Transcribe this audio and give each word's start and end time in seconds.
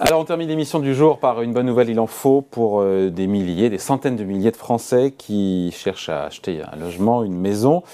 Alors 0.00 0.20
on 0.20 0.24
termine 0.24 0.48
l'émission 0.48 0.80
du 0.80 0.92
jour 0.92 1.20
par 1.20 1.40
une 1.40 1.52
bonne 1.52 1.66
nouvelle, 1.66 1.88
il 1.88 2.00
en 2.00 2.08
faut 2.08 2.42
pour 2.42 2.80
euh, 2.80 3.10
des 3.10 3.28
milliers, 3.28 3.70
des 3.70 3.78
centaines 3.78 4.16
de 4.16 4.24
milliers 4.24 4.50
de 4.50 4.56
Français 4.56 5.14
qui 5.16 5.72
cherchent 5.72 6.08
à 6.08 6.24
acheter 6.24 6.62
un 6.62 6.76
logement, 6.76 7.22
une 7.22 7.38
maison 7.38 7.84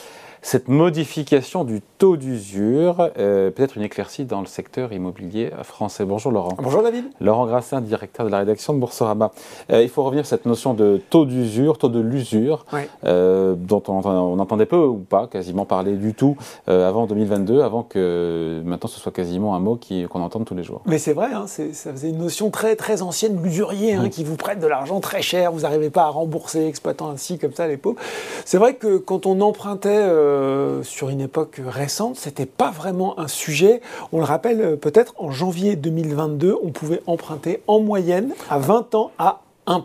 cette 0.42 0.68
modification 0.68 1.64
du 1.64 1.82
taux 1.98 2.16
d'usure, 2.16 3.10
euh, 3.18 3.50
peut-être 3.50 3.76
une 3.76 3.82
éclaircie 3.82 4.24
dans 4.24 4.40
le 4.40 4.46
secteur 4.46 4.92
immobilier 4.92 5.50
français. 5.64 6.04
Bonjour 6.04 6.32
Laurent. 6.32 6.56
Bonjour 6.58 6.82
David. 6.82 7.04
Laurent 7.20 7.46
Grassin, 7.46 7.80
directeur 7.82 8.24
de 8.24 8.30
la 8.30 8.38
rédaction 8.38 8.72
de 8.72 8.78
Boursorama. 8.78 9.32
Euh, 9.70 9.82
il 9.82 9.90
faut 9.90 10.02
revenir 10.02 10.24
sur 10.24 10.30
cette 10.30 10.46
notion 10.46 10.72
de 10.72 11.00
taux 11.10 11.26
d'usure, 11.26 11.76
taux 11.76 11.90
de 11.90 12.00
l'usure, 12.00 12.64
euh, 13.04 13.54
dont 13.54 13.82
on, 13.88 14.38
entendait 14.40 14.66
peu 14.66 14.78
ou 14.78 14.96
pas 14.96 15.26
quasiment 15.26 15.66
parler 15.66 15.92
du 15.92 16.14
tout 16.14 16.36
avant 16.66 17.06
2022, 17.06 17.62
avant 17.62 17.82
que 17.82 18.62
maintenant 18.64 18.88
ce 18.88 18.98
soit 18.98 19.12
quasiment 19.12 19.54
un 19.54 19.60
mot 19.60 19.78
qu'on 20.08 20.22
entende 20.22 20.46
tous 20.46 20.54
les 20.54 20.62
jours. 20.62 20.80
Mais 20.86 20.98
c'est 20.98 21.12
vrai, 21.12 21.28
hein, 21.34 21.46
ça 21.46 21.92
faisait 21.92 22.08
une 22.08 22.18
notion 22.18 22.50
très 22.50 22.76
très 22.76 23.02
ancienne, 23.02 23.42
l'usurier, 23.42 23.94
hein, 23.94 24.08
qui 24.08 24.24
vous 24.24 24.36
prête 24.36 24.60
de 24.60 24.66
l'argent 24.66 25.00
très 25.00 25.20
cher, 25.20 25.52
vous 25.52 25.60
n'arrivez 25.60 25.90
pas 25.90 26.04
à 26.04 26.08
rembourser, 26.08 26.66
exploitant 26.66 27.10
ainsi 27.10 27.38
comme 27.38 27.52
ça 27.52 27.66
les 27.66 27.76
pauvres. 27.76 27.98
C'est 28.44 28.58
vrai 28.58 28.74
que 28.74 28.96
quand 28.96 29.26
on 29.26 29.40
empruntait 29.40 30.29
euh, 30.30 30.82
sur 30.82 31.08
une 31.08 31.20
époque 31.20 31.60
récente, 31.64 32.16
c'était 32.16 32.46
pas 32.46 32.70
vraiment 32.70 33.18
un 33.18 33.28
sujet. 33.28 33.80
On 34.12 34.18
le 34.18 34.24
rappelle 34.24 34.60
euh, 34.60 34.76
peut-être 34.76 35.14
en 35.18 35.30
janvier 35.30 35.76
2022, 35.76 36.56
on 36.62 36.70
pouvait 36.70 37.02
emprunter 37.06 37.62
en 37.66 37.80
moyenne 37.80 38.32
à 38.48 38.58
20 38.58 38.94
ans 38.94 39.10
à 39.18 39.40
1%. 39.66 39.82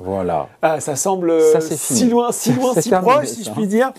Voilà. 0.00 0.48
Ah, 0.62 0.80
ça 0.80 0.96
semble 0.96 1.32
si 1.60 2.08
loin, 2.08 2.32
si 2.32 2.52
loin, 2.54 2.74
si 2.74 2.90
proche, 2.90 3.26
si 3.26 3.44
je 3.44 3.50
puis 3.50 3.66
dire. 3.66 3.92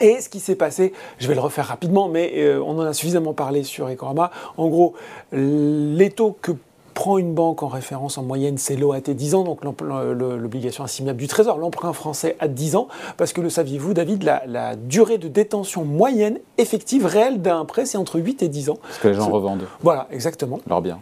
Et 0.00 0.20
ce 0.20 0.28
qui 0.28 0.40
s'est 0.40 0.56
passé, 0.56 0.92
je 1.18 1.26
vais 1.26 1.34
le 1.34 1.40
refaire 1.40 1.66
rapidement, 1.66 2.08
mais 2.08 2.32
euh, 2.36 2.62
on 2.62 2.78
en 2.78 2.82
a 2.82 2.92
suffisamment 2.92 3.32
parlé 3.32 3.64
sur 3.64 3.88
Ecorama. 3.88 4.30
En 4.56 4.68
gros, 4.68 4.94
les 5.32 6.10
taux 6.10 6.36
que 6.42 6.52
prend 7.00 7.16
une 7.16 7.32
banque 7.32 7.62
en 7.62 7.68
référence 7.68 8.18
en 8.18 8.22
moyenne, 8.22 8.58
c'est 8.58 8.76
l'OAT 8.76 9.00
10 9.00 9.34
ans, 9.34 9.42
donc 9.42 9.60
l'obligation 9.64 10.84
assimilable 10.84 11.18
du 11.18 11.28
Trésor, 11.28 11.56
l'emprunt 11.56 11.94
français 11.94 12.36
à 12.40 12.46
10 12.46 12.76
ans, 12.76 12.88
parce 13.16 13.32
que 13.32 13.40
le 13.40 13.48
saviez-vous, 13.48 13.94
David, 13.94 14.22
la, 14.22 14.76
durée 14.76 15.16
de 15.16 15.26
détention 15.26 15.86
moyenne 15.86 16.40
effective 16.58 17.06
réelle 17.06 17.40
d'un 17.40 17.64
prêt, 17.64 17.86
c'est 17.86 17.96
entre 17.96 18.20
8 18.20 18.42
et 18.42 18.48
10 18.48 18.68
ans. 18.68 18.78
Parce 18.82 18.98
que 18.98 19.08
les 19.08 19.14
gens 19.14 19.30
revendent. 19.30 19.64
Voilà, 19.80 20.08
exactement. 20.10 20.60
Leur 20.68 20.82
bien. 20.82 20.98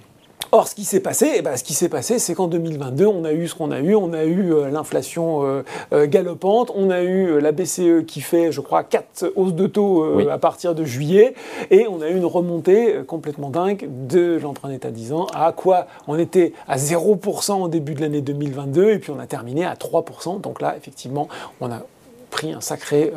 Or, 0.50 0.66
ce 0.66 0.74
qui 0.74 0.84
s'est 0.84 1.00
passé, 1.00 1.30
eh 1.36 1.42
ben, 1.42 1.58
ce 1.58 1.64
qui 1.64 1.74
s'est 1.74 1.90
passé, 1.90 2.18
c'est 2.18 2.34
qu'en 2.34 2.46
2022, 2.48 3.04
on 3.04 3.24
a 3.24 3.32
eu 3.32 3.48
ce 3.48 3.54
qu'on 3.54 3.70
a 3.70 3.80
eu. 3.80 3.94
On 3.94 4.14
a 4.14 4.24
eu 4.24 4.54
euh, 4.54 4.70
l'inflation 4.70 5.44
euh, 5.44 5.62
euh, 5.92 6.06
galopante, 6.06 6.72
on 6.74 6.88
a 6.88 7.02
eu 7.02 7.38
la 7.38 7.52
BCE 7.52 8.06
qui 8.06 8.22
fait, 8.22 8.50
je 8.50 8.62
crois, 8.62 8.82
quatre 8.82 9.30
hausses 9.36 9.54
de 9.54 9.66
taux 9.66 10.18
à 10.30 10.38
partir 10.38 10.74
de 10.74 10.84
juillet, 10.84 11.34
et 11.70 11.86
on 11.88 12.00
a 12.00 12.08
eu 12.08 12.16
une 12.16 12.24
remontée 12.24 13.00
complètement 13.06 13.50
dingue 13.50 13.88
de 14.08 14.38
l'emprunt 14.42 14.70
d'État 14.70 14.90
10 14.90 15.12
ans 15.12 15.26
à 15.34 15.52
quoi 15.52 15.86
On 16.06 16.18
était 16.18 16.54
à 16.66 16.76
0% 16.78 17.62
au 17.62 17.68
début 17.68 17.94
de 17.94 18.00
l'année 18.00 18.22
2022, 18.22 18.90
et 18.90 18.98
puis 18.98 19.10
on 19.10 19.18
a 19.18 19.26
terminé 19.26 19.66
à 19.66 19.74
3%. 19.74 20.40
Donc 20.40 20.62
là, 20.62 20.74
effectivement, 20.76 21.28
on 21.60 21.70
a 21.70 21.82
pris 22.30 22.52
un 22.52 22.60
sacré 22.60 23.12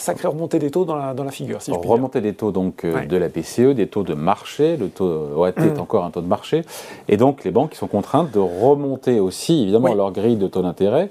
sacrée 0.00 0.28
remontée 0.28 0.58
des 0.58 0.70
taux 0.70 0.84
dans 0.84 0.96
la, 0.96 1.14
dans 1.14 1.24
la 1.24 1.30
figure. 1.30 1.62
Si 1.62 1.70
remontée 1.72 2.20
des 2.20 2.34
taux 2.34 2.52
donc 2.52 2.84
euh, 2.84 3.04
de 3.06 3.16
la 3.16 3.28
BCE, 3.28 3.74
des 3.74 3.86
taux 3.86 4.02
de 4.02 4.14
marché, 4.14 4.76
le 4.76 4.88
taux 4.88 5.30
OAT 5.36 5.48
est 5.56 5.76
mmh. 5.76 5.80
encore 5.80 6.04
un 6.04 6.10
taux 6.10 6.20
de 6.20 6.26
marché, 6.26 6.62
et 7.08 7.16
donc 7.16 7.44
les 7.44 7.50
banques 7.50 7.74
sont 7.74 7.86
contraintes 7.86 8.30
de 8.32 8.38
remonter 8.38 9.20
aussi 9.20 9.62
évidemment 9.62 9.94
leur 9.94 10.12
grille 10.12 10.36
de 10.36 10.46
taux 10.46 10.62
d'intérêt 10.62 11.10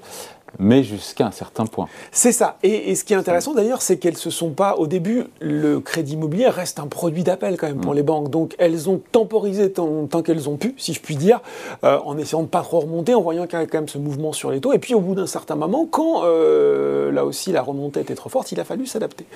mais 0.58 0.82
jusqu'à 0.82 1.26
un 1.26 1.30
certain 1.30 1.66
point. 1.66 1.88
C'est 2.12 2.32
ça. 2.32 2.56
Et, 2.62 2.94
ce 2.94 3.04
qui 3.04 3.12
est 3.12 3.16
intéressant 3.16 3.54
d'ailleurs, 3.54 3.82
c'est 3.82 3.98
qu'elles 3.98 4.16
se 4.16 4.30
sont 4.30 4.50
pas, 4.50 4.76
au 4.76 4.86
début, 4.86 5.24
le 5.40 5.80
crédit 5.80 6.14
immobilier 6.14 6.48
reste 6.48 6.80
un 6.80 6.86
produit 6.86 7.22
d'appel 7.22 7.56
quand 7.56 7.66
même 7.66 7.80
pour 7.80 7.92
mm. 7.92 7.96
les 7.96 8.02
banques. 8.02 8.30
Donc 8.30 8.54
elles 8.58 8.88
ont 8.88 9.00
temporisé 9.12 9.70
tant, 9.72 10.06
qu'elles 10.24 10.48
ont 10.48 10.56
pu, 10.56 10.74
si 10.78 10.94
je 10.94 11.00
puis 11.00 11.16
dire, 11.16 11.40
euh, 11.84 11.98
en 12.04 12.16
essayant 12.18 12.42
de 12.42 12.48
pas 12.48 12.62
trop 12.62 12.80
remonter, 12.80 13.14
en 13.14 13.22
voyant 13.22 13.44
qu'il 13.44 13.54
y 13.54 13.56
avait 13.56 13.66
quand 13.66 13.78
même 13.78 13.88
ce 13.88 13.98
mouvement 13.98 14.32
sur 14.32 14.50
les 14.50 14.60
taux. 14.60 14.72
Et 14.72 14.78
puis 14.78 14.94
au 14.94 15.00
bout 15.00 15.14
d'un 15.14 15.26
certain 15.26 15.54
moment, 15.54 15.86
quand 15.90 16.22
euh, 16.24 17.12
là 17.12 17.24
aussi 17.24 17.52
la 17.52 17.62
remontée 17.62 18.00
était 18.00 18.14
trop 18.14 18.30
forte, 18.30 18.50
il 18.52 18.60
a 18.60 18.64
fallu 18.64 18.86
s'adapter. 18.86 19.26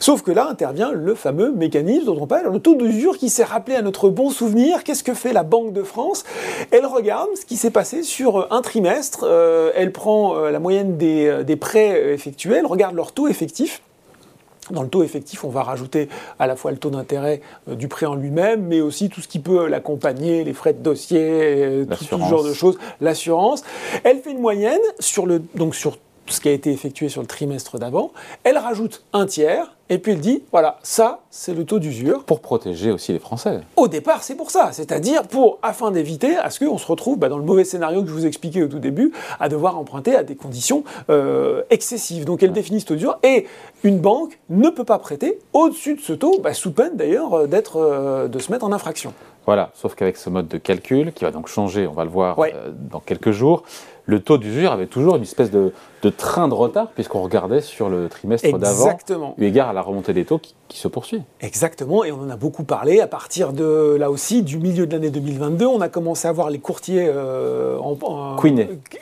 Sauf 0.00 0.22
que 0.22 0.30
là 0.30 0.48
intervient 0.48 0.92
le 0.92 1.14
fameux 1.14 1.52
mécanisme 1.52 2.06
dont 2.06 2.18
on 2.20 2.26
parle, 2.26 2.52
le 2.52 2.60
taux 2.60 2.74
d'usure 2.74 3.18
qui 3.18 3.28
s'est 3.28 3.44
rappelé 3.44 3.76
à 3.76 3.82
notre 3.82 4.08
bon 4.08 4.30
souvenir. 4.30 4.84
Qu'est-ce 4.84 5.04
que 5.04 5.14
fait 5.14 5.32
la 5.32 5.42
Banque 5.42 5.72
de 5.72 5.82
France? 5.82 6.24
Elle 6.70 6.86
regarde 6.86 7.28
ce 7.40 7.44
qui 7.44 7.56
s'est 7.56 7.70
passé 7.70 8.02
sur 8.02 8.52
un 8.52 8.62
trimestre. 8.62 9.24
Euh, 9.24 9.70
elle 9.74 9.92
prend 9.92 10.34
la 10.34 10.58
moyenne 10.62 10.96
euh, 11.02 11.42
des, 11.42 11.56
prêts 11.56 12.14
effectuels, 12.14 12.64
regarde 12.66 12.94
leur 12.94 13.12
taux 13.12 13.28
effectif. 13.28 13.82
Dans 14.70 14.82
le 14.82 14.88
taux 14.88 15.02
effectif, 15.02 15.44
on 15.44 15.48
va 15.48 15.64
rajouter 15.64 16.08
à 16.38 16.46
la 16.46 16.54
fois 16.54 16.70
le 16.70 16.76
taux 16.76 16.90
d'intérêt 16.90 17.40
euh, 17.68 17.74
du 17.74 17.88
prêt 17.88 18.06
en 18.06 18.14
lui-même, 18.14 18.64
mais 18.66 18.80
aussi 18.80 19.08
tout 19.08 19.20
ce 19.20 19.28
qui 19.28 19.40
peut 19.40 19.66
l'accompagner, 19.66 20.44
les 20.44 20.52
frais 20.52 20.72
de 20.72 20.78
dossier, 20.78 21.20
euh, 21.20 21.84
tout, 21.84 22.04
ce 22.04 22.16
genre 22.16 22.44
de 22.44 22.52
choses, 22.52 22.78
l'assurance. 23.00 23.64
Elle 24.04 24.20
fait 24.20 24.30
une 24.30 24.40
moyenne 24.40 24.80
sur, 25.00 25.26
le, 25.26 25.42
donc 25.56 25.74
sur 25.74 25.98
ce 26.26 26.40
qui 26.40 26.48
a 26.48 26.52
été 26.52 26.70
effectué 26.70 27.08
sur 27.08 27.20
le 27.20 27.26
trimestre 27.26 27.78
d'avant. 27.78 28.12
Elle 28.44 28.58
rajoute 28.58 29.04
un 29.12 29.26
tiers 29.26 29.76
et 29.92 29.98
puis 29.98 30.12
il 30.12 30.20
dit, 30.20 30.42
voilà, 30.52 30.78
ça, 30.82 31.20
c'est 31.28 31.52
le 31.52 31.66
taux 31.66 31.78
d'usure. 31.78 32.24
Pour 32.24 32.40
protéger 32.40 32.90
aussi 32.90 33.12
les 33.12 33.18
Français. 33.18 33.60
Au 33.76 33.88
départ, 33.88 34.22
c'est 34.22 34.36
pour 34.36 34.50
ça. 34.50 34.70
C'est-à-dire 34.72 35.24
pour, 35.24 35.58
afin 35.62 35.90
d'éviter 35.90 36.34
à 36.36 36.48
ce 36.48 36.64
qu'on 36.64 36.78
se 36.78 36.86
retrouve 36.86 37.18
bah, 37.18 37.28
dans 37.28 37.36
le 37.36 37.44
mauvais 37.44 37.64
scénario 37.64 38.02
que 38.02 38.08
je 38.08 38.14
vous 38.14 38.24
expliquais 38.24 38.62
au 38.62 38.68
tout 38.68 38.78
début, 38.78 39.12
à 39.38 39.50
devoir 39.50 39.78
emprunter 39.78 40.14
à 40.14 40.22
des 40.22 40.34
conditions 40.34 40.84
euh, 41.10 41.62
excessives. 41.68 42.24
Donc 42.24 42.42
elle 42.42 42.52
définit 42.52 42.80
ce 42.80 42.86
taux 42.86 42.94
d'usure. 42.94 43.18
Et 43.22 43.46
une 43.84 43.98
banque 43.98 44.38
ne 44.48 44.70
peut 44.70 44.84
pas 44.84 44.98
prêter 44.98 45.38
au-dessus 45.52 45.96
de 45.96 46.00
ce 46.00 46.14
taux, 46.14 46.40
bah, 46.42 46.54
sous 46.54 46.72
peine 46.72 46.96
d'ailleurs 46.96 47.34
euh, 47.34 47.46
d'être, 47.46 47.76
euh, 47.76 48.28
de 48.28 48.38
se 48.38 48.50
mettre 48.50 48.64
en 48.64 48.72
infraction. 48.72 49.12
Voilà, 49.44 49.72
sauf 49.74 49.94
qu'avec 49.94 50.16
ce 50.16 50.30
mode 50.30 50.48
de 50.48 50.56
calcul, 50.56 51.12
qui 51.12 51.24
va 51.24 51.32
donc 51.32 51.48
changer, 51.48 51.86
on 51.86 51.92
va 51.92 52.04
le 52.04 52.10
voir 52.10 52.38
dans 52.90 53.00
quelques 53.00 53.32
jours, 53.32 53.64
le 54.06 54.20
taux 54.20 54.38
d'usure 54.38 54.72
avait 54.72 54.86
toujours 54.86 55.16
une 55.16 55.22
espèce 55.22 55.50
de, 55.50 55.72
train 56.16 56.48
de 56.48 56.54
retard, 56.54 56.88
puisqu'on 56.88 57.22
regardait 57.22 57.60
sur 57.60 57.88
le 57.88 58.08
trimestre 58.08 58.58
d'avant, 58.58 58.96
eu 59.38 59.44
égard 59.44 59.68
à 59.68 59.72
la 59.72 59.82
remontée 59.82 60.12
des 60.12 60.24
taux 60.24 60.38
qui, 60.38 60.54
se 60.70 60.88
poursuit. 60.88 61.22
Exactement, 61.42 62.02
et 62.02 62.12
on 62.12 62.22
en 62.22 62.30
a 62.30 62.36
beaucoup 62.36 62.64
parlé. 62.64 63.00
À 63.00 63.06
partir 63.06 63.52
de, 63.52 63.94
là 63.98 64.10
aussi, 64.10 64.42
du 64.42 64.58
milieu 64.58 64.86
de 64.86 64.92
l'année 64.92 65.10
2022, 65.10 65.66
on 65.66 65.82
a 65.82 65.90
commencé 65.90 66.26
à 66.26 66.32
voir 66.32 66.48
les 66.48 66.60
courtiers 66.60 67.04
euh, 67.08 67.78
en, 67.78 68.36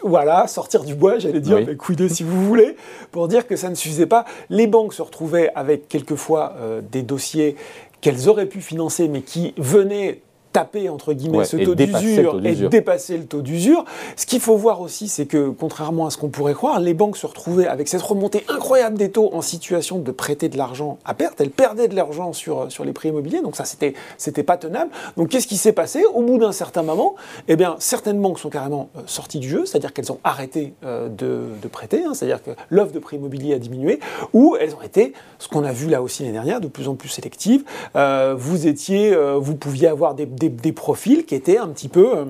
Voilà, 0.03 0.49
sortir 0.49 0.83
du 0.83 0.97
bois, 0.97 1.21
j'allais 1.21 1.41
dire, 1.41 1.59
oui. 1.59 2.11
si 2.11 2.25
vous 2.25 2.45
voulez, 2.45 2.77
pour 3.13 3.29
dire 3.29 3.47
que 3.47 3.55
ça 3.55 3.71
ne 3.71 3.77
suffisait 3.77 4.07
pas. 4.07 4.25
Les 4.49 4.67
banques 4.67 4.95
se 4.95 5.03
retrouvaient 5.03 5.53
avec 5.55 5.89
quelquefois 5.89 6.55
euh, 6.59 6.81
des 6.83 7.03
dossiers 7.03 7.55
qu'elles 8.01 8.29
auraient 8.29 8.47
pu 8.47 8.61
financer, 8.61 9.09
mais 9.09 9.23
qui 9.23 9.55
venaient 9.57 10.23
taper 10.53 10.89
entre 10.89 11.13
guillemets 11.13 11.45
ce 11.45 11.57
taux 11.57 11.75
d'usure 11.75 12.41
et 12.45 12.55
dépasser 12.55 13.17
le 13.17 13.25
taux 13.25 13.43
d'usure. 13.43 13.85
Ce 14.17 14.27
qu'il 14.27 14.41
faut 14.41 14.57
voir 14.57 14.81
aussi, 14.81 15.09
c'est 15.09 15.27
que 15.27 15.51
contrairement 15.51 16.07
à 16.07 16.11
ce 16.11 16.19
qu'on 16.19 16.29
pourrait 16.29 16.55
croire, 16.55 16.81
les 16.81 16.95
banques 16.95 17.17
se 17.17 17.27
retrouvaient 17.27 17.67
avec 17.67 17.89
cette 17.89 18.03
remontée 18.03 18.45
incroyable 18.49 18.99
des 18.99 19.11
taux 19.11 19.31
en 19.33 19.43
situation 19.43 19.99
de 19.99 20.11
prêter 20.11 20.49
de 20.49 20.57
l'argent 20.57 20.99
à 21.05 21.15
perte. 21.15 21.41
Elles 21.41 21.51
perdaient 21.51 21.89
de 21.89 21.95
l'argent 21.95 22.33
sur, 22.33 22.71
sur 22.71 22.85
les 22.85 22.93
prix 22.93 23.11
immobiliers, 23.11 23.43
donc 23.43 23.57
ça 23.57 23.65
c'était 23.65 23.95
c'était 24.19 24.43
pas 24.43 24.57
tenable. 24.57 24.91
Donc 25.17 25.29
qu'est-ce 25.29 25.47
qui 25.47 25.57
s'est 25.57 25.73
passé? 25.73 26.05
Au 26.15 26.23
bout 26.23 26.39
d'un 26.39 26.53
certain 26.53 26.83
moment, 26.83 27.15
eh 27.49 27.57
bien 27.57 27.77
certaines 27.79 28.21
banques 28.21 28.39
sont 28.39 28.51
carrément 28.51 28.89
euh, 28.97 29.01
sorties 29.07 29.39
du 29.39 29.49
jeu, 29.49 29.67
c'est-à-dire 29.67 29.93
qu'elles 29.93 30.11
ont 30.13 30.21
arrêté 30.25 30.75
euh, 30.85 31.09
de, 31.09 31.49
de, 31.61 31.69
prêter, 31.69 32.05
hein. 32.05 32.15
c'est-à-dire 32.15 32.43
que 32.43 32.51
l'offre 32.71 32.93
de 32.93 32.99
prix 32.99 33.17
immobilier 33.17 33.55
a 33.55 33.59
diminué, 33.59 34.01
ou 34.33 34.57
elles 34.61 34.75
ont 34.75 34.83
été, 34.83 35.13
ce 35.39 35.49
qu'on 35.49 35.65
a 35.65 35.73
vu 35.73 35.89
là 35.89 36.03
aussi 36.03 36.23
l'année 36.23 36.33
dernière, 36.33 36.61
de 36.61 36.69
plus 36.69 36.89
en 36.89 36.95
plus 36.95 37.09
sélectives. 37.09 37.65
Euh, 37.97 38.35
vous 38.37 38.67
étiez, 38.67 39.17
vous 39.37 39.57
pouviez 39.57 39.89
avoir 39.89 40.15
des 40.15 40.27
des, 40.49 40.73
profils 40.73 41.25
qui 41.27 41.35
étaient 41.35 41.59
un 41.59 41.69
petit 41.69 41.89
peu 41.89 42.17
euh, 42.17 42.25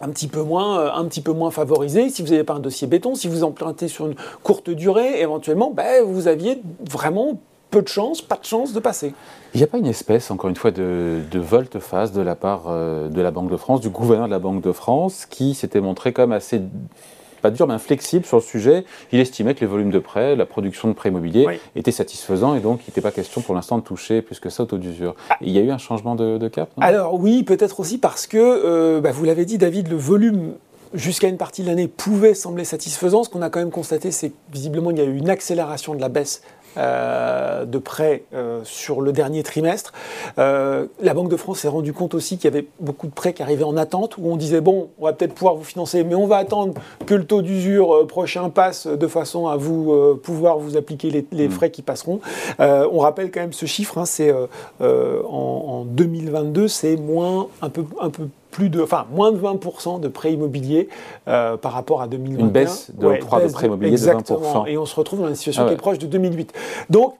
un 0.00 0.08
petit 0.08 0.28
peu 0.28 0.42
moins, 0.42 0.80
euh, 0.80 0.90
un 0.94 1.04
petit 1.06 1.20
peu 1.20 1.32
moins 1.32 1.50
favorisés. 1.50 2.10
Si 2.10 2.22
vous 2.22 2.28
n'avez 2.28 2.44
pas 2.44 2.54
un 2.54 2.60
dossier 2.60 2.86
béton, 2.86 3.14
si 3.14 3.28
vous 3.28 3.44
empruntez 3.44 3.88
sur 3.88 4.06
une 4.06 4.14
courte 4.42 4.70
durée, 4.70 5.20
éventuellement, 5.20 5.70
ben, 5.70 6.04
vous 6.04 6.28
aviez 6.28 6.60
vraiment 6.90 7.40
peu 7.70 7.82
de 7.82 7.88
chance, 7.88 8.22
pas 8.22 8.36
de 8.36 8.44
chance 8.44 8.72
de 8.72 8.80
passer. 8.80 9.14
Il 9.54 9.58
n'y 9.58 9.64
a 9.64 9.66
pas 9.66 9.78
une 9.78 9.86
espèce, 9.86 10.30
encore 10.30 10.50
une 10.50 10.56
fois, 10.56 10.70
de, 10.70 11.20
de 11.30 11.38
volte-face 11.38 12.12
de 12.12 12.22
la 12.22 12.36
part 12.36 12.64
euh, 12.68 13.08
de 13.08 13.20
la 13.20 13.30
Banque 13.30 13.50
de 13.50 13.56
France, 13.56 13.80
du 13.80 13.88
gouverneur 13.88 14.26
de 14.26 14.32
la 14.32 14.38
Banque 14.38 14.62
de 14.62 14.72
France, 14.72 15.26
qui 15.26 15.54
s'était 15.54 15.80
montré 15.80 16.12
comme 16.12 16.32
assez 16.32 16.60
pas 17.44 17.50
dur, 17.50 17.66
mais 17.66 17.78
flexible 17.78 18.24
sur 18.24 18.38
le 18.38 18.42
sujet. 18.42 18.86
Il 19.12 19.20
estimait 19.20 19.54
que 19.54 19.60
les 19.60 19.66
volumes 19.66 19.90
de 19.90 19.98
prêts, 19.98 20.34
la 20.34 20.46
production 20.46 20.88
de 20.88 20.94
prêts 20.94 21.10
immobiliers 21.10 21.60
étaient 21.76 21.92
satisfaisants 21.92 22.54
et 22.54 22.60
donc 22.60 22.80
il 22.86 22.90
n'était 22.90 23.02
pas 23.02 23.10
question 23.10 23.42
pour 23.42 23.54
l'instant 23.54 23.76
de 23.76 23.82
toucher 23.82 24.22
plus 24.22 24.40
que 24.40 24.48
ça 24.48 24.62
au 24.62 24.66
taux 24.66 24.78
d'usure. 24.78 25.14
Ah. 25.28 25.36
Il 25.42 25.50
y 25.50 25.58
a 25.58 25.60
eu 25.60 25.70
un 25.70 25.76
changement 25.76 26.14
de, 26.14 26.48
cap 26.48 26.70
Alors 26.80 27.20
oui, 27.20 27.42
peut-être 27.42 27.80
aussi 27.80 27.98
parce 27.98 28.26
que, 28.26 28.38
euh, 28.38 29.02
bah, 29.02 29.12
vous 29.12 29.26
l'avez 29.26 29.44
dit 29.44 29.58
David, 29.58 29.88
le 29.88 29.96
volume 29.96 30.54
jusqu'à 30.94 31.28
une 31.28 31.36
partie 31.36 31.60
de 31.60 31.66
l'année 31.66 31.86
pouvait 31.86 32.32
sembler 32.32 32.64
satisfaisant. 32.64 33.24
Ce 33.24 33.28
qu'on 33.28 33.42
a 33.42 33.50
quand 33.50 33.58
même 33.58 33.70
constaté, 33.70 34.10
c'est 34.10 34.30
que 34.30 34.34
visiblement 34.50 34.90
il 34.90 34.96
y 34.96 35.02
a 35.02 35.04
eu 35.04 35.18
une 35.18 35.28
accélération 35.28 35.94
de 35.94 36.00
la 36.00 36.08
baisse 36.08 36.40
euh, 36.76 37.64
de 37.64 37.78
prêts 37.78 38.24
euh, 38.34 38.60
sur 38.64 39.00
le 39.00 39.12
dernier 39.12 39.42
trimestre. 39.42 39.92
Euh, 40.38 40.86
la 41.00 41.14
Banque 41.14 41.30
de 41.30 41.36
France 41.36 41.60
s'est 41.60 41.68
rendu 41.68 41.92
compte 41.92 42.14
aussi 42.14 42.36
qu'il 42.36 42.44
y 42.50 42.54
avait 42.54 42.66
beaucoup 42.80 43.06
de 43.06 43.12
prêts 43.12 43.32
qui 43.32 43.42
arrivaient 43.42 43.64
en 43.64 43.76
attente, 43.76 44.16
où 44.18 44.28
on 44.28 44.36
disait, 44.36 44.60
bon, 44.60 44.88
on 44.98 45.04
va 45.04 45.12
peut-être 45.12 45.34
pouvoir 45.34 45.54
vous 45.54 45.64
financer, 45.64 46.04
mais 46.04 46.14
on 46.14 46.26
va 46.26 46.36
attendre 46.36 46.74
que 47.06 47.14
le 47.14 47.24
taux 47.24 47.42
d'usure 47.42 48.06
prochain 48.06 48.50
passe 48.50 48.86
de 48.86 49.06
façon 49.06 49.46
à 49.46 49.56
vous 49.56 50.16
pouvoir 50.22 50.58
vous 50.58 50.76
appliquer 50.76 51.24
les, 51.30 51.48
mm. 51.48 51.50
frais 51.50 51.70
qui 51.70 51.82
passeront. 51.82 52.20
on 52.58 52.98
rappelle 52.98 53.30
quand 53.30 53.40
même 53.40 53.52
ce 53.52 53.66
chiffre, 53.66 53.98
hein, 53.98 54.06
c'est 54.06 54.32
en, 54.80 54.84
en, 55.28 55.84
2022, 55.84 56.68
c'est 56.68 56.96
moins 56.96 57.48
un 57.62 57.68
peu, 57.68 57.84
un 58.00 58.10
peu 58.10 58.28
plus 58.54 58.70
de, 58.70 58.80
enfin, 58.80 59.06
moins 59.10 59.32
de 59.32 59.38
20% 59.38 60.00
de 60.00 60.08
prêts 60.08 60.32
immobiliers 60.32 60.88
par 61.24 61.72
rapport 61.72 62.00
à 62.00 62.06
2021. 62.06 62.44
Une 62.44 62.50
baisse 62.50 62.90
de 62.94 63.08
l'octroi 63.08 63.42
de 63.44 63.52
prêts 63.52 63.66
immobiliers 63.66 63.96
de 63.96 64.06
20%. 64.06 64.68
Et 64.68 64.78
on 64.78 64.86
se 64.86 64.94
retrouve 64.94 65.20
dans 65.20 65.28
une 65.28 65.34
situation 65.34 65.64
ah 65.64 65.68
qui 65.68 65.74
est 65.74 65.78
proche 65.78 65.98
de 65.98 66.06
2008. 66.06 66.52
Donc, 66.88 67.14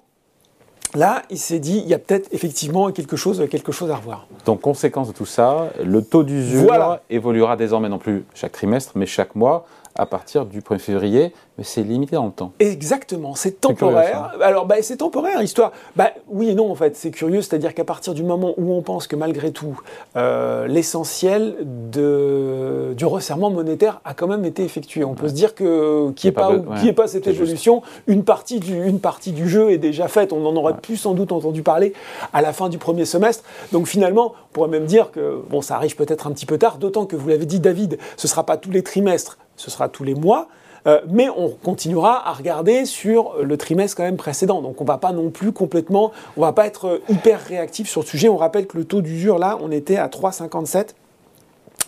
Là, 0.95 1.23
il 1.29 1.39
s'est 1.39 1.59
dit, 1.59 1.79
il 1.79 1.89
y 1.89 1.95
a 1.95 1.99
peut-être 1.99 2.29
effectivement 2.33 2.93
quelque 2.93 3.17
chose, 3.17 3.45
quelque 3.51 3.73
chose 3.73 3.91
à 3.91 3.97
revoir. 3.97 4.29
Donc, 4.47 4.61
conséquence 4.61 5.09
de 5.09 5.13
tout 5.13 5.27
ça, 5.27 5.71
le 5.83 6.03
taux 6.03 6.23
d'usure 6.23 7.01
évoluera 7.11 7.57
désormais 7.57 7.89
non 7.89 7.99
plus 7.99 8.25
chaque 8.33 8.53
trimestre, 8.53 8.93
mais 8.95 9.07
chaque 9.07 9.35
mois 9.35 9.67
à 9.97 10.07
partir 10.07 10.45
du 10.45 10.61
1er 10.61 10.79
février, 10.79 11.33
mais 11.57 11.63
c'est 11.63 11.83
limité 11.83 12.17
dans 12.17 12.27
le 12.27 12.33
temps. 12.33 12.53
Exactement, 12.59 13.37
c'est 13.37 13.61
temporaire. 13.61 14.35
Alors, 14.41 14.67
bah, 14.67 14.77
c'est 14.83 14.97
temporaire, 14.97 15.41
histoire. 15.41 15.71
Bah, 15.95 16.11
oui 16.29 16.51
et 16.51 16.55
non, 16.55 16.71
en 16.71 16.75
fait, 16.75 16.97
c'est 16.97 17.13
curieux, 17.13 17.43
c'est-à-dire 17.43 17.75
qu'à 17.75 17.85
partir 17.85 18.13
du 18.13 18.25
moment 18.25 18.55
où 18.57 18.73
on 18.73 18.83
pense 18.83 19.07
que 19.07 19.15
malgré 19.15 19.53
tout, 19.53 19.81
euh, 20.17 20.67
l'essentiel 20.67 21.57
du 21.93 23.05
resserrement 23.05 23.51
monétaire 23.51 24.01
a 24.05 24.15
quand 24.15 24.27
même 24.27 24.45
été 24.45 24.65
effectué. 24.65 25.05
On 25.05 25.15
peut 25.15 25.29
se 25.29 25.35
dire 25.35 25.55
que 25.55 26.11
qu'il 26.13 26.29
n'y 26.29 26.33
ait, 26.33 26.93
pas, 26.93 27.03
pas 27.03 27.09
cette 27.09 27.29
évolution, 27.29 27.83
une 28.09 28.25
partie, 28.25 28.59
du, 28.59 28.85
une 28.85 28.99
partie 28.99 29.33
du 29.33 29.49
jeu 29.49 29.71
est 29.71 29.79
déjà 29.79 30.09
faite. 30.09 30.33
On 30.33 30.45
en 30.45 30.57
aurait 30.57 30.77
plus 30.77 30.97
sans 30.97 31.15
doute 31.15 31.31
entendu 31.31 31.63
parler 31.63 31.93
à 32.33 32.43
la 32.43 32.53
fin 32.53 32.69
du 32.69 32.79
premier 32.79 33.05
semestre. 33.05 33.45
Donc 33.71 33.87
finalement, 33.87 34.33
on 34.51 34.53
pourrait 34.53 34.69
même 34.69 34.87
dire 34.87 35.13
que 35.13 35.41
bon, 35.51 35.61
ça 35.61 35.77
arrive 35.77 35.95
peut-être 35.95 36.27
un 36.27 36.33
petit 36.33 36.47
peu 36.47 36.59
tard, 36.59 36.79
d'autant 36.79 37.07
que 37.07 37.15
vous 37.15 37.29
l'avez 37.29 37.47
dit, 37.47 37.61
David, 37.61 37.99
ce 38.17 38.27
ne 38.27 38.31
sera 38.31 38.45
pas 38.45 38.57
tous 38.57 38.71
les 38.71 38.83
trimestres 38.83 39.39
ce 39.57 39.71
sera 39.71 39.89
tous 39.89 40.05
les 40.05 40.15
mois. 40.15 40.49
Euh, 40.87 41.01
mais 41.09 41.29
on 41.31 41.49
continuera 41.49 42.29
à 42.29 42.33
regarder 42.33 42.85
sur 42.85 43.43
le 43.43 43.57
trimestre 43.57 43.97
quand 43.97 44.03
même 44.03 44.17
précédent. 44.17 44.61
Donc 44.61 44.81
on 44.81 44.85
va 44.85 44.99
pas 44.99 45.13
non 45.13 45.31
plus 45.31 45.53
complètement, 45.53 46.13
on 46.37 46.43
va 46.43 46.53
pas 46.53 46.67
être 46.67 47.01
hyper 47.09 47.41
réactif 47.41 47.89
sur 47.89 48.03
le 48.03 48.07
sujet. 48.07 48.29
On 48.29 48.37
rappelle 48.37 48.67
que 48.67 48.77
le 48.77 48.85
taux 48.85 49.01
d'usure 49.01 49.39
là, 49.39 49.59
on 49.63 49.71
était 49.71 49.97
à 49.97 50.09
3,57 50.09 50.89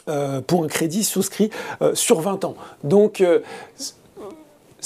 euh, 0.08 0.40
pour 0.40 0.64
un 0.64 0.68
crédit 0.68 1.04
souscrit 1.04 1.50
euh, 1.82 1.94
sur 1.94 2.20
20 2.20 2.44
ans. 2.44 2.54
Donc 2.84 3.22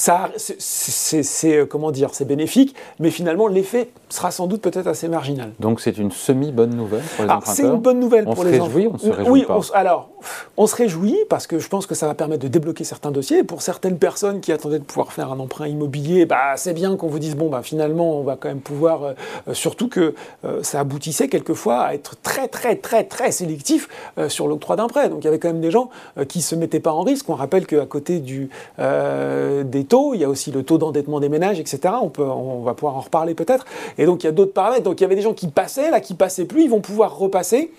ça, 0.01 0.31
c'est 0.39 1.59
euh, 1.59 1.67
comment 1.67 1.91
dire, 1.91 2.09
c'est 2.15 2.25
bénéfique, 2.25 2.75
mais 3.01 3.11
finalement 3.11 3.49
l'effet 3.49 3.91
sera 4.09 4.31
sans 4.31 4.47
doute 4.47 4.63
peut-être 4.63 4.87
assez 4.87 5.09
marginal. 5.09 5.53
Donc 5.61 5.83
c'est 5.83 5.99
une 5.99 6.11
semi 6.11 6.53
bonne 6.53 6.75
nouvelle 6.75 7.03
pour 7.17 7.27
les 7.27 7.31
emprunteurs. 7.31 7.55
C'est 7.55 7.65
une 7.65 7.81
bonne 7.81 8.01
nouvelle 8.01 8.25
on 8.27 8.33
pour 8.33 8.45
les 8.45 8.59
réjouit, 8.59 8.89
On 8.91 8.97
se 8.97 9.11
réjouit, 9.11 9.45
oui, 9.47 9.63
alors 9.75 10.09
on 10.57 10.67
se 10.67 10.75
réjouit 10.75 11.19
parce 11.29 11.47
que 11.47 11.59
je 11.59 11.69
pense 11.69 11.85
que 11.85 11.95
ça 11.95 12.07
va 12.07 12.15
permettre 12.15 12.43
de 12.43 12.49
débloquer 12.49 12.83
certains 12.85 13.11
dossiers. 13.11 13.45
Pour 13.45 13.61
certaines 13.61 13.99
personnes 13.99 14.41
qui 14.41 14.53
attendaient 14.53 14.79
de 14.79 14.85
pouvoir 14.85 15.13
faire 15.13 15.31
un 15.33 15.39
emprunt 15.39 15.67
immobilier, 15.67 16.25
bah 16.25 16.57
c'est 16.57 16.73
bien 16.73 16.97
qu'on 16.97 17.09
vous 17.09 17.19
dise 17.19 17.37
bon 17.37 17.51
bah 17.51 17.61
finalement 17.63 18.19
on 18.19 18.23
va 18.23 18.37
quand 18.37 18.49
même 18.49 18.61
pouvoir, 18.61 19.05
euh, 19.05 19.13
euh, 19.49 19.55
surtout 19.55 19.91
que 19.91 20.15
ça 20.63 20.81
aboutissait 20.81 21.29
quelquefois 21.29 21.81
à 21.81 21.95
être 21.95 22.17
très 22.23 22.49
très 22.49 22.77
très 22.77 23.05
très 23.05 23.33
sélectif 23.33 23.91
sur 24.29 24.49
l'octroi 24.49 24.77
d'un 24.77 24.87
prêt. 24.87 25.11
Donc 25.11 25.19
il 25.21 25.25
y 25.27 25.29
avait 25.29 25.39
quand 25.39 25.49
même 25.49 25.61
des 25.61 25.71
gens 25.71 25.91
qui 26.27 26.41
se 26.41 26.55
mettaient 26.55 26.81
pas 26.81 26.93
en 26.93 27.03
risque. 27.03 27.29
On 27.29 27.35
rappelle 27.35 27.67
qu'à 27.67 27.85
côté 27.85 28.21
du 28.21 28.49
des 28.79 29.85
il 30.15 30.21
y 30.21 30.25
a 30.25 30.29
aussi 30.29 30.51
le 30.51 30.63
taux 30.63 30.79
d'endettement 30.79 31.21
des 31.21 31.29
ménages, 31.29 31.59
etc. 31.59 31.95
On, 32.01 32.09
peut, 32.09 32.23
on 32.23 32.63
va 32.63 32.75
pouvoir 32.75 32.97
en 32.97 33.01
reparler 33.01 33.35
peut-être. 33.35 33.65
Et 33.99 34.07
donc 34.07 34.23
il 34.23 34.27
y 34.27 34.29
a 34.29 34.33
d'autres 34.33 34.53
paramètres. 34.53 34.85
Donc 34.85 35.01
il 35.01 35.03
y 35.03 35.07
avait 35.07 35.17
des 35.17 35.23
gens 35.23 35.35
qui 35.35 35.49
passaient, 35.49 35.91
là 35.91 36.01
qui 36.01 36.15
passaient 36.15 36.45
plus, 36.45 36.65
ils 36.65 36.71
vont 36.71 36.81
pouvoir 36.81 37.17
repasser. 37.17 37.73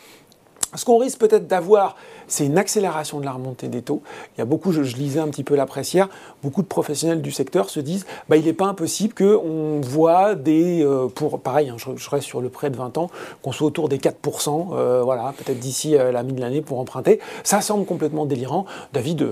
Ce 0.74 0.86
qu'on 0.86 0.98
risque 0.98 1.20
peut-être 1.20 1.48
d'avoir, 1.48 1.98
c'est 2.28 2.46
une 2.46 2.58
accélération 2.58 3.20
de 3.20 3.26
la 3.26 3.34
remontée 3.34 3.68
des 3.68 3.82
taux. 3.82 4.02
Il 4.36 4.40
y 4.40 4.42
a 4.42 4.46
beaucoup, 4.46 4.72
je, 4.72 4.82
lisais 4.96 5.20
un 5.20 5.28
petit 5.28 5.44
peu 5.44 5.56
la 5.56 5.66
presse 5.66 5.94
hier, 5.94 6.08
beaucoup 6.44 6.62
de 6.62 6.68
professionnels 6.68 7.22
du 7.22 7.32
secteur 7.32 7.70
se 7.70 7.82
disent 7.82 8.06
bah, 8.30 8.38
il 8.38 8.46
n'est 8.46 8.54
pas 8.54 8.66
impossible 8.66 9.14
qu'on 9.14 9.82
voit 9.82 10.36
des, 10.36 10.82
euh, 10.82 11.08
pour, 11.08 11.42
pareil, 11.42 11.70
hein, 11.70 11.76
je, 11.78 12.10
reste 12.10 12.26
sur 12.26 12.40
le 12.40 12.48
prêt 12.48 12.70
de 12.70 12.78
20 12.78 12.98
ans, 12.98 13.10
qu'on 13.42 13.52
soit 13.52 13.68
autour 13.68 13.90
des 13.90 13.98
4%, 13.98 14.70
euh, 14.72 15.02
voilà, 15.04 15.34
peut-être 15.38 15.60
d'ici 15.60 15.98
euh, 15.98 16.14
la 16.14 16.24
mi 16.24 16.32
de 16.32 16.40
l'année 16.40 16.62
pour 16.62 16.80
emprunter. 16.80 17.20
Ça 17.44 17.60
semble 17.60 17.86
complètement 17.86 18.26
délirant. 18.26 18.66
David, 18.94 19.28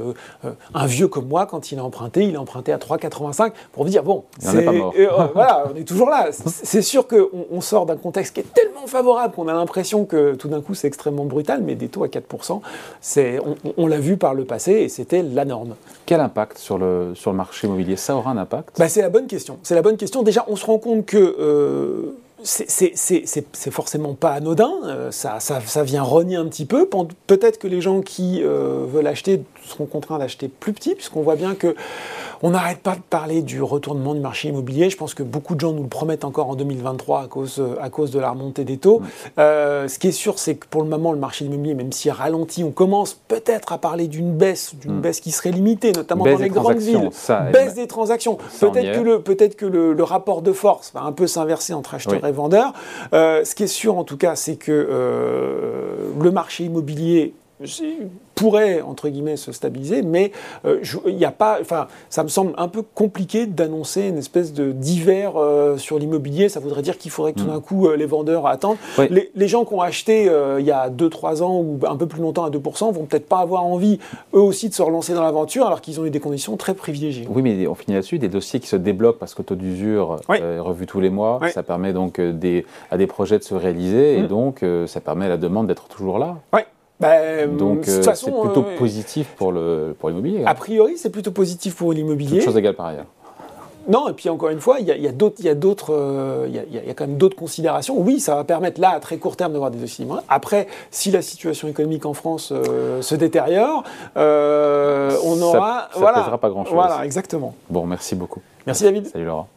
un 0.74 0.86
vieux 0.86 1.08
comme 1.08 1.28
moi, 1.28 1.46
quand 1.46 1.72
il 1.72 1.80
a 1.80 1.86
emprunté, 1.86 2.24
il 2.24 2.36
a 2.36 2.42
emprunté 2.42 2.74
à 2.74 2.78
3,85 2.78 3.54
pour 3.72 3.86
dire 3.86 4.04
bon, 4.04 4.26
c'est, 4.40 4.66
voilà, 5.34 5.68
on 5.74 5.78
est 5.78 5.88
toujours 5.88 6.10
là. 6.10 6.30
C'est 6.32 6.82
sûr 6.82 7.08
qu'on 7.08 7.30
on 7.50 7.62
sort 7.62 7.86
d'un 7.86 7.96
contexte 7.96 8.34
qui 8.34 8.42
est 8.42 8.54
tellement 8.54 8.88
favorable 8.88 9.36
qu'on 9.36 9.48
a 9.48 9.54
l'impression 9.54 10.06
que 10.06 10.36
tout 10.36 10.50
d'un 10.50 10.62
coup 10.62 10.74
c'est 10.74 10.88
extrêmement 10.88 11.26
brutal, 11.30 11.62
mais 11.64 11.76
des 11.76 11.88
taux 11.88 12.04
à 12.04 12.08
4%, 12.08 12.62
on, 13.78 13.88
l'a 13.88 14.00
vu 14.00 14.18
par 14.18 14.34
le 14.34 14.44
passé 14.44 14.74
et 14.74 14.90
c'était 14.90 15.24
la 15.24 15.46
norme. 15.46 15.76
Quel 16.06 16.20
impact 16.20 16.58
sur 16.58 16.78
le, 16.78 17.14
sur 17.16 17.32
le 17.32 17.38
marché 17.38 17.68
immobilier? 17.68 17.96
Ça 17.96 18.16
aura 18.16 18.32
un 18.32 18.38
impact? 18.38 18.78
Bah, 18.78 18.90
C'est 18.90 19.02
la 19.02 19.10
bonne 19.10 19.28
question. 19.28 19.58
C'est 19.64 19.76
la 19.76 19.82
bonne 19.82 19.98
question. 19.98 20.24
Déjà, 20.24 20.46
on 20.48 20.56
se 20.56 20.66
rend 20.66 20.78
compte 20.78 21.06
que... 21.06 21.18
Euh, 21.40 22.16
c'est 22.44 23.72
forcément 23.72 24.14
pas 24.14 24.32
anodin, 24.32 24.72
euh, 24.86 25.12
ça, 25.12 25.40
ça, 25.40 25.84
vient 25.84 26.04
rogner 26.04 26.38
un 26.38 26.46
petit 26.46 26.66
peu. 26.66 26.88
Peut-être 27.28 27.60
que 27.60 27.68
les 27.68 27.82
gens 27.82 28.02
qui 28.02 28.42
euh, 28.44 28.86
veulent 28.88 29.08
acheter 29.08 29.44
seront 29.66 29.86
contraints 29.86 30.20
d'acheter 30.20 30.48
plus 30.48 30.74
petit, 30.74 30.96
puisqu'on 30.96 31.22
voit 31.22 31.36
bien 31.36 31.56
que 31.56 31.76
on 32.42 32.52
n'arrête 32.52 32.80
pas 32.80 32.96
de 32.96 33.02
parler 33.02 33.42
du 33.42 33.62
retournement 33.62 34.14
du 34.14 34.20
marché 34.20 34.50
immobilier. 34.50 34.90
Je 34.90 34.98
pense 34.98 35.14
que 35.14 35.24
beaucoup 35.24 35.56
de 35.56 35.60
gens 35.60 35.74
nous 35.74 35.84
le 35.84 35.90
promettent 35.90 36.26
encore 36.26 36.50
en 36.50 36.56
2023 36.56 37.22
à 37.24 37.28
cause, 37.28 37.64
à 37.82 37.90
cause 37.90 38.12
de 38.12 38.20
la 38.20 38.32
remontée 38.32 38.64
des 38.64 38.78
taux. 38.78 39.02
Euh, 39.38 39.88
ce 39.88 40.00
qui 40.00 40.08
est 40.08 40.14
sûr, 40.14 40.40
c'est 40.40 40.56
que 40.56 40.66
pour 40.68 40.82
le 40.82 40.90
moment, 40.90 41.12
le 41.12 41.20
marché 41.20 41.46
immobilier, 41.46 41.74
même 41.74 41.92
s'il 41.92 42.12
ralentit, 42.12 42.64
on 42.64 42.72
commence 42.72 43.14
peut-être 43.28 43.74
à 43.74 43.78
parler 43.78 44.08
d'une 44.08 44.34
baisse, 44.34 44.76
d'une 44.76 44.98
mm. 44.98 45.02
baisse 45.02 45.20
qui 45.20 45.32
serait 45.32 45.52
limitée, 45.52 45.92
notamment 45.92 46.26
dans 46.26 46.38
les 46.38 46.50
grandes 46.50 46.78
villes. 46.78 47.10
baisse 47.52 47.76
des 47.76 47.88
transactions. 47.88 48.38
Peut-être 48.60 49.00
que, 49.00 49.02
le, 49.02 49.22
peut 49.22 49.36
que 49.36 49.66
le, 49.66 50.04
rapport 50.04 50.42
de 50.42 50.52
force 50.52 50.92
va 50.94 51.02
un 51.02 51.12
peu 51.12 51.28
s'inverser 51.28 51.74
entre 51.74 51.96
acheteurs 51.96 52.26
et 52.26 52.32
vendeurs. 52.32 52.74
Euh, 53.14 53.44
ce 53.44 53.56
qui 53.56 53.64
est 53.64 53.68
sûr, 53.68 53.98
en 53.98 54.04
tout 54.04 54.18
cas, 54.18 54.36
c'est 54.36 54.56
que 54.56 54.72
euh, 54.72 56.10
le 56.20 56.32
marché 56.32 56.66
immobilier 56.66 57.34
pourrait, 58.36 58.82
entre 58.82 59.10
guillemets, 59.10 59.36
se 59.36 59.52
stabiliser, 59.52 60.02
mais 60.02 60.32
euh, 60.66 60.82
il 61.06 61.16
n'y 61.16 61.26
a 61.26 61.32
pas, 61.32 61.58
enfin, 61.60 61.88
ça 62.10 62.24
me 62.24 62.30
semble 62.30 62.54
un 62.58 62.70
peu 62.70 62.82
compliqué 62.82 63.46
d'annoncer 63.46 64.04
une 64.04 64.18
espèce 64.18 64.54
de 64.54 64.72
d'hiver 64.72 65.34
euh, 65.36 65.78
sur 65.78 66.00
l'immobilier. 66.00 66.48
Ça 66.48 66.62
voudrait 66.62 66.82
dire 66.82 66.98
qu'il 66.98 67.12
faudrait 67.12 67.34
que 67.34 67.40
tout 67.40 67.46
mm. 67.46 67.50
d'un 67.50 67.60
coup, 67.60 67.88
euh, 67.88 67.98
les 67.98 68.06
vendeurs 68.06 68.48
attendent. 68.48 68.78
Les, 68.98 69.48
gens 69.50 69.66
qui 69.66 69.74
ont 69.74 69.82
acheté 69.82 70.30
il 70.60 70.66
y 70.66 70.72
a 70.72 70.90
2-3 70.90 71.42
ans 71.42 71.60
ou 71.60 71.80
un 71.86 71.96
peu 71.96 72.06
plus 72.06 72.22
longtemps 72.22 72.46
à 72.46 72.52
2% 72.52 72.94
vont 72.94 73.06
peut-être 73.06 73.28
pas 73.28 73.40
avoir 73.40 73.66
envie, 73.66 74.00
eux 74.34 74.40
aussi, 74.40 74.70
de 74.70 74.74
se 74.74 74.82
relancer 74.82 75.14
dans 75.14 75.24
l'aventure, 75.24 75.66
alors 75.66 75.82
qu'ils 75.82 76.00
ont 76.00 76.06
eu 76.06 76.12
des 76.12 76.20
conditions 76.20 76.56
très 76.56 76.76
privilégiées. 76.76 77.28
Oui, 77.30 77.42
mais 77.42 77.68
on 77.68 77.74
finit 77.74 77.96
là-dessus, 77.96 78.20
des 78.20 78.30
dossiers 78.30 78.60
qui 78.60 78.68
se 78.68 78.76
débloquent 78.76 79.18
parce 79.20 79.34
que 79.34 79.42
taux 79.42 79.56
d'usure 79.56 80.18
est 80.30 80.60
revu 80.60 80.86
tous 80.86 81.00
les 81.00 81.10
mois. 81.10 81.40
Ça 81.52 81.64
permet 81.64 81.94
donc 81.94 82.22
des, 82.22 82.66
à 82.92 82.98
des 82.98 83.08
projets 83.08 83.40
de 83.40 83.44
se 83.44 83.56
réaliser, 83.56 84.18
et 84.18 84.22
mm. 84.22 84.28
donc 84.28 84.64
ça 84.86 85.02
permet 85.02 85.26
à 85.26 85.30
la 85.30 85.38
demande 85.38 85.68
d'être 85.68 85.88
toujours 85.88 86.20
là. 86.20 86.38
Oui. 86.54 86.62
Bah, 87.00 87.48
Donc 87.48 87.88
euh, 87.88 88.02
c'est 88.04 88.32
plutôt 88.32 88.66
euh, 88.66 88.78
positif 88.78 89.28
pour 89.38 89.54
l'immobilier. 89.54 90.40
Pour 90.40 90.48
hein. 90.48 90.52
a 90.52 90.56
priori, 90.56 90.98
c'est 90.98 91.10
plutôt 91.10 91.32
positif 91.32 91.76
pour 91.76 91.94
l'immobilier. 91.94 92.40
Toute 92.40 92.48
chose 92.48 92.58
égale 92.58 92.76
par 92.76 92.88
ailleurs. 92.88 93.06
Non, 93.88 94.10
et 94.10 94.14
puis 94.14 94.30
encore 94.30 94.50
une 94.50 94.60
fois, 94.60 94.80
il 94.80 94.86
y 94.86 95.08
a, 95.08 95.12
d'autres, 95.12 95.38
il 95.40 95.46
y 95.46 95.50
a 95.50 95.56
d'autres, 95.56 95.94
euh, 95.96 96.48
il 96.48 96.76
y, 96.76 96.90
a, 96.90 96.94
quand 96.94 97.08
même 97.08 97.18
d'autres 97.18 97.38
considérations. 97.38 97.98
Oui, 97.98 98.20
ça 98.20 98.36
va 98.36 98.44
permettre 98.44 98.80
là 98.80 98.92
à 98.92 99.00
très 99.00 99.18
court 99.18 99.36
terme 99.36 99.54
d'avoir 99.54 99.72
des 99.72 99.80
dossiers 99.80 100.06
Après, 100.28 100.68
si 100.92 101.10
la 101.10 101.24
situation 101.24 101.68
économique 101.70 102.06
en 102.06 102.14
France 102.14 102.54
se 103.02 103.16
détériore, 103.16 103.84
on 104.16 105.42
aura, 105.42 105.88
ça, 105.88 105.90
ça 105.94 106.00
voilà, 106.00 106.20
pèsera 106.20 106.38
pas 106.38 106.50
grand 106.50 106.66
chose. 106.66 106.74
Voilà, 106.74 107.04
exactement. 107.04 107.56
Bon, 107.70 107.86
merci 107.88 108.14
beaucoup. 108.16 108.42
Merci 108.68 108.84
David. 108.84 109.08
Salut 109.08 109.26
Laurent. 109.26 109.48